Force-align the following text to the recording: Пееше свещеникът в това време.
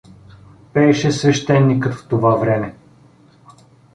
Пееше 0.73 1.11
свещеникът 1.11 1.93
в 1.93 2.07
това 2.07 2.35
време. 2.35 2.75